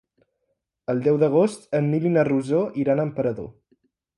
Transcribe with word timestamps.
El 0.93 1.03
deu 1.09 1.19
d'agost 1.25 1.77
en 1.81 1.91
Nil 1.91 2.09
i 2.13 2.17
na 2.17 2.27
Rosó 2.31 2.65
iran 2.85 3.03
a 3.05 3.09
Emperador. 3.13 3.53